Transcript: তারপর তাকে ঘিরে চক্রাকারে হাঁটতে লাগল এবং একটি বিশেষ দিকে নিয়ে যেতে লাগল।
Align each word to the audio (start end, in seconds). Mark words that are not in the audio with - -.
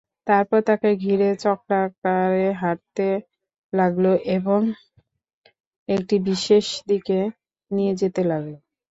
তারপর 0.27 0.59
তাকে 0.69 0.89
ঘিরে 1.03 1.29
চক্রাকারে 1.43 2.47
হাঁটতে 2.61 3.07
লাগল 3.73 4.05
এবং 4.37 4.59
একটি 5.89 6.15
বিশেষ 6.27 6.65
দিকে 6.89 7.19
নিয়ে 7.71 7.93
যেতে 8.01 8.21
লাগল। 8.31 8.53